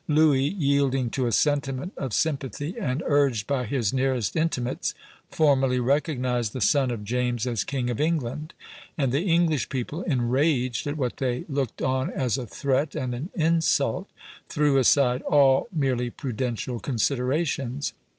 [0.07, 4.95] Louis, yielding to a sentiment of sympathy and urged by his nearest intimates,
[5.29, 8.55] formally recognized the son of James as king of England;
[8.97, 13.29] and the English people, enraged at what they looked on as a threat and an
[13.35, 14.09] insult,
[14.49, 17.93] threw aside all merely prudential considerations.